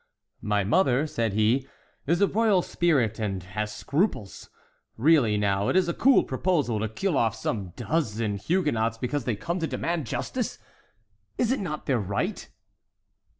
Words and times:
"My 0.41 0.63
mother," 0.63 1.05
said 1.05 1.33
he, 1.33 1.67
"is 2.07 2.21
a 2.21 2.27
royal 2.27 2.63
spirit, 2.63 3.19
and 3.19 3.43
has 3.43 3.71
scruples! 3.71 4.49
Really, 4.97 5.37
now, 5.37 5.67
it 5.69 5.75
is 5.75 5.87
a 5.87 5.93
cool 5.93 6.23
proposal, 6.23 6.79
to 6.79 6.89
kill 6.89 7.15
off 7.15 7.35
some 7.35 7.73
dozens 7.75 8.39
of 8.41 8.45
Huguenots 8.47 8.97
because 8.97 9.25
they 9.25 9.35
come 9.35 9.59
to 9.59 9.67
demand 9.67 10.07
justice! 10.07 10.57
Is 11.37 11.51
it 11.51 11.59
not 11.59 11.85
their 11.85 11.99
right?" 11.99 12.49